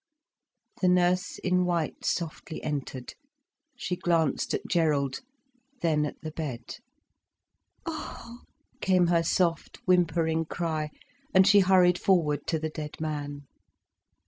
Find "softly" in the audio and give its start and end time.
2.05-2.63